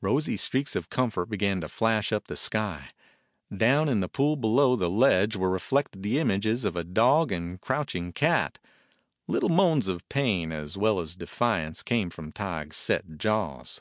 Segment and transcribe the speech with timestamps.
[0.00, 2.88] Rosy streaks of comfort began to flash up the sky.
[3.56, 7.94] Down in the pool below the ledge were reflected the images of dog and crouch
[7.94, 8.58] ing cat.
[9.28, 13.80] Little moans of pain as well as defi ance came from Tige's set jaws.